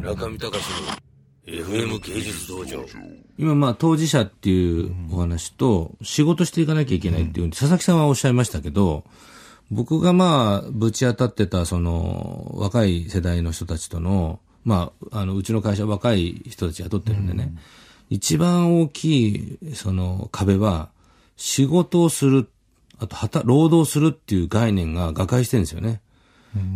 [0.00, 1.10] 中見隆の
[1.46, 2.84] FM 芸術道場。
[3.38, 9.04] 今、まあ、当事者っていうお話と、仕事していかなきゃいけないっていうふうに、佐々木さんはおっしゃいましたけど、
[9.70, 17.52] 僕がまあ、ぶち当たってた、その、若い世代の人たちとの、まあ、あの、うちの会社若い人たち雇ってるんでね、
[18.08, 20.90] 一番大きい、その、壁は、
[21.36, 22.48] 仕事をする、
[22.98, 26.00] あと、はた、労働するっていう概念が瓦解してるんですよね。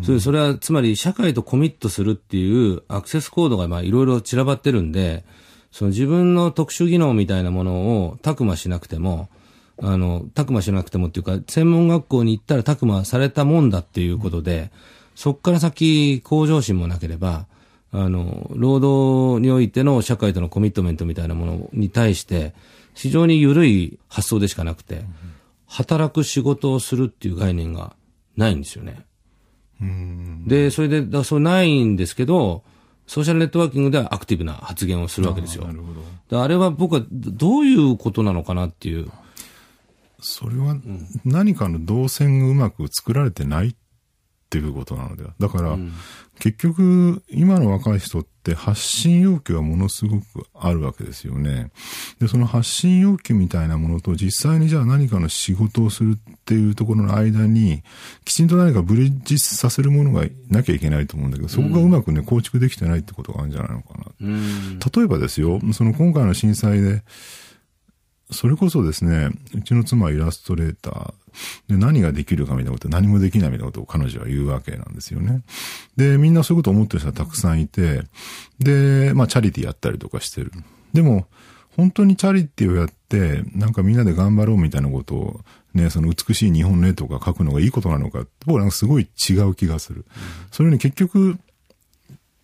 [0.02, 5.24] それそれは、つまり、社会とコミットするっていうアクセスコードが、まあ、いろいろ散らばってるんで、
[5.72, 9.28] その自分の特殊技能みたいなものを、たくましなくても、
[9.82, 14.70] あの、たくましなくてもっていうか、専門学校に行ったらたくまされたもんだっていうことで、
[15.16, 17.46] そっから先、向上心もなければ、
[17.90, 22.54] あの、労働においての社会とのコミットメントみたいなものに対して、
[22.94, 25.04] 非常に緩い発想でしかなくて、
[25.66, 27.96] 働く仕事をするっていう概念が
[28.36, 29.04] ないんですよね。
[30.46, 32.62] で、それで、だそうないんですけど、
[33.06, 35.64] ソーシャルネットワーキングではアクティブな発言をするわけですよ。
[35.66, 36.00] なるほど。
[36.30, 39.10] であれは僕はどういうことなのかなっていう。
[40.20, 40.76] それは
[41.24, 43.74] 何かの動線がうまく作られてないっ
[44.54, 45.34] ていうことなのでは。
[45.40, 45.76] だから、
[46.38, 51.72] 結局、今の若い人って発信要求はものすごくあるわけですよね。
[52.20, 57.82] で、その発信要求みたいなものと実際にじゃあ何かの仕事をするっていうところの間に、
[58.24, 64.04] きちんと何かブリッジさせるものがなきゃいけないと思うんだけど、そこがうまくね、構築できてないってことがあるんじゃないのかな。
[64.20, 64.78] うん。
[64.78, 67.02] 例えばですよ、その今回の震災で、
[68.30, 71.14] それこそですね、うちの妻はイラストレーター
[71.68, 75.42] で何ができるかみたいなこと、何もできないみたいなことを彼女は言うわけなんですよね。
[75.96, 78.02] で、みんなそういうことを思ってる人はたくさんいて、
[78.58, 80.52] で、まあチャリティーやったりとかしてる。
[80.92, 81.26] でも、
[81.76, 85.40] 本当にチャリティーをやって、なんかみんなで頑張ろうみたいなことを、
[85.74, 90.04] ね、その美しい日本の絵とか描くのがいいことなのかって、僕はなんかすごい違う気がする。
[90.52, 91.36] それに結局、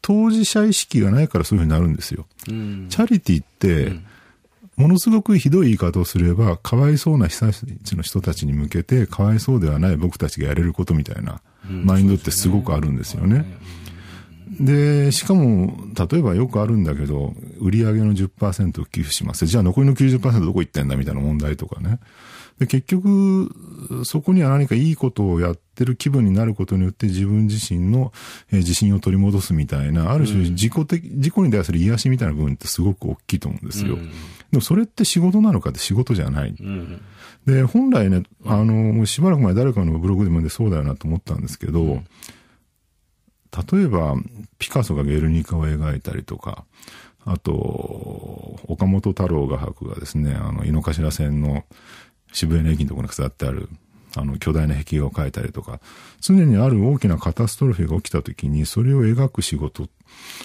[0.02, 2.26] 当事者意識がないからそういうふうになるんですよ。
[2.48, 2.86] うん。
[2.88, 3.92] チャリティって、
[4.80, 13.44] ものすごくひどい言い方をすれば、かわいそうな被災地の人たちに向けて、かわいそうではない僕たちがやれることみたいな、マインドってすごくあるんですよね。
[14.58, 15.76] で、しかも、
[16.10, 19.46] 例えばよくあるんだけど、売上の10%を寄付します。
[19.46, 22.00] じゃあ残りの90%どこ行ってんだみたいな問題とかね。
[22.58, 23.54] で、結局、
[24.04, 28.12] そこには何かいいことをやってる気分になることによって自分自身の、
[28.52, 33.96] えー自信を取り戻すみたいな、ある種自己的、自己に対する癒しみたいな部分ってすごく大きいと思うんですよ。
[33.96, 36.54] でもそれって仕事なのかって仕事じゃない。
[36.60, 37.00] うん。
[37.46, 42.02] で、本来ね、あの、もうしばらく前誰かのブログでもでそうだよなと思ったんですけど、
[43.72, 44.14] 例えば、
[44.58, 46.64] ピカソがゲルニカを描いたりとか、
[47.24, 47.52] あと、
[48.64, 51.64] 岡本太郎画伯がですね、あの、井の頭線の
[52.32, 53.68] 渋谷の駅のところに飾ってある、
[54.16, 55.80] あの、巨大な壁画を描いたりとか、
[56.20, 59.84] 常にある大きなカタストロフィーが起きた時に、それを描く仕事、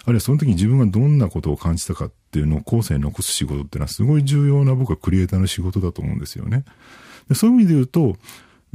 [0.03, 6.63] あるいはその時に自分がどんなことを感じたかっていうのを後世に残す仕事っていうのはすごい重要な僕はクリエイターの仕事だと思うんですよね。
[7.27, 8.15] でそういう意味で言うと、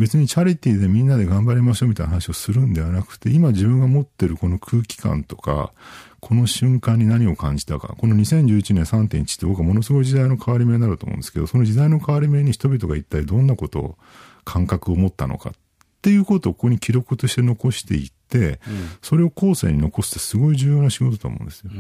[0.01, 5.73] 別にチャリティーでみんなで頑張りましょうみたいな話をするんではなくて、今自分が持ってるこの空気感とか、
[6.21, 13.99] この瞬間に何を感じたか、この2011年3.1って僕はものすごい時代の変わり目になると思うんですけど、その時代の変わり目に人々が一体どんなことを、
[14.51, 15.53] 感覚を持ったのかっ
[16.03, 18.59] ていうことをここに記録として残していって、
[19.01, 21.71] それを後世に残すってすごい重要な仕事だと思うんですよ。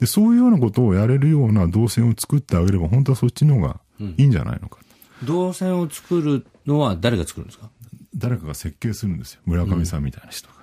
[0.00, 3.80] で、そういうようなことをやれるような動線を作ってあげれば、本当はそっちの方が
[4.16, 4.78] いいんじゃないのか。
[5.24, 7.68] 動線を作るのは誰が作るんですか？
[8.16, 9.40] 誰かが設計するんですよ。
[9.44, 10.53] 村上さんみたいな人が。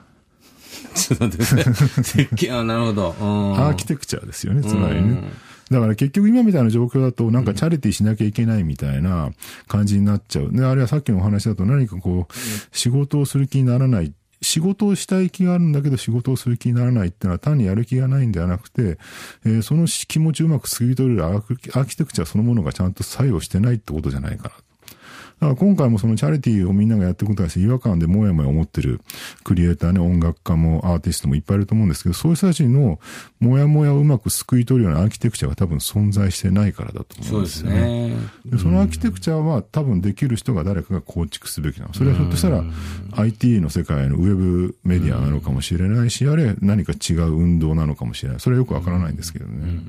[0.95, 2.03] ちょっと待ってください。
[2.03, 3.15] 設計、あ、なるほど。
[3.19, 5.23] うんアーキテクチャですよね、つまりね。
[5.69, 9.31] だから結局今みたいな状況だと、なんかチャリティーしなきゃいけないみたいな
[9.67, 10.51] 感じになっちゃう。
[10.51, 12.33] で、あるいはさっきのお話だと何かこう、
[12.75, 14.13] 仕事をする気にならない。
[14.41, 18.97] 仕事をしたい気があるんだけど仕事をする気にならないってのは単にやる気がないんではなくて、
[19.45, 24.51] えーその気持ちをうまく吸い取れるアーキアーキテクチャそのものがちゃんと作用してないってことじゃないかな。
[25.41, 29.01] だから今回もそのチャリティーをみんながやってることに対して違和感でもやもや思ってる
[29.43, 32.99] クリエイターね、音楽家もアーティストもいっぱいいると思うんですけど、そういう人たちの
[33.39, 38.09] もやもやをうまく救い取るようなアーキテクチャが多分存在してないからだと思うんでそうですすよね。
[38.09, 38.15] ね。
[38.45, 41.93] でそのアーキテクチャは多分できる人が誰かが構築すべきなの。
[41.95, 42.63] それはひょっとしたら
[43.13, 48.39] IT の世界のウェブメディアなのかもしれないし、あるいは何か違う運動なのかもしれない。
[48.39, 49.79] それはよくわからないんですけどね。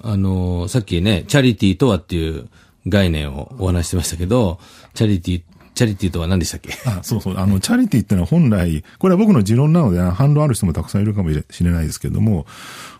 [0.00, 2.48] あの、さっきね、チャリティーとはっていう
[2.88, 4.58] 概念をお話ししてましたけど、
[4.94, 5.42] チャリティ、
[5.74, 6.72] チャリティとは何でしたっけ？
[6.86, 7.38] あ、そうそう。
[7.38, 12.46] あの、チャリティってのは本来、これは僕の持論なので、反論ある人もたくさんいるかもしれないですけども、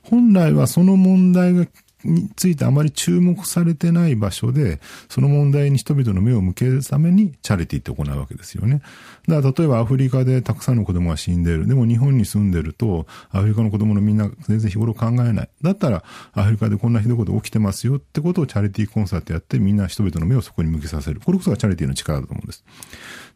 [0.02, 1.66] 本来はその問題が
[2.04, 8.82] についてあまり注目されてない場所で、その問題に人々の目を向けるためにチャリティって行うわけですよね。
[9.28, 11.66] だから例えばアフリカでたくさんの子供が死んでいる。
[11.66, 15.48] でも日本に住んでると、アフリカの子供のみんな全然日頃考えない。
[15.62, 21.20] だったら、アフリカでこんなひどいこと起きてますよってことをチャリティーコンサートやって、みんな人々の目をそこに向けさせる。
[21.20, 22.64] これこそがチャリティーの力だと思うんです。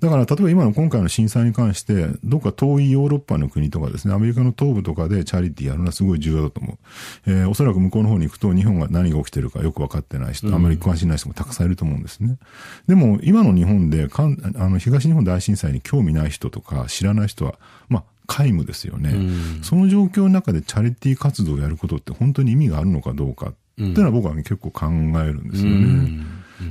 [0.00, 7.30] だから、例えば今の今回の震災に関して、どっか遠いヨーロッパの国とかですね、アメリカの東部とかでチャリティーやるのはすごい重要だと思う。
[7.30, 12.38] えー、おそらく向こうの方に行くと日本が何が起きてるかよく分かってない人、あまり詳しいない人もたくさんいると思うんですね。
[12.86, 17.54] でも、今の日本でかん、あの、東日本大震災に興味ない人とか知らない人は、
[17.88, 19.14] まあ、皆無ですよね、
[19.62, 24.86] その状況の中でチャリティー活動をやることって本当に意味があるのかどうかっていうのは僕は、ね、結構考
[25.20, 26.26] えるんですよね。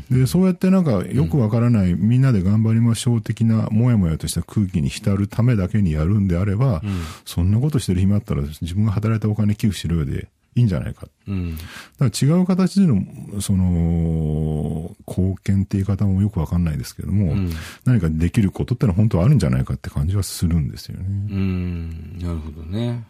[0.10, 6.82] で、そうやってなんかよくわからない、みんなで頑張りましょう的なもやもやとした空気に浸るためだけにやるんであれば、
[7.24, 11.08] そんなことしてる暇あったら自分が働いたお金寄付しろよでいいんじゃないか。
[11.28, 11.58] うん、
[12.00, 17.52] だから違う形での、その、貢献って言い方もよくわかんないですけども、うん、
[17.84, 21.06] 何かできることってのは本当はあるんじゃないかって感じはするんですよね。
[21.30, 23.04] うん、なるほどね。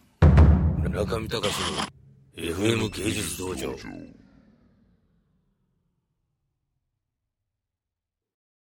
[0.90, 1.54] 中見隆
[2.38, 3.76] の FM 芸術道場。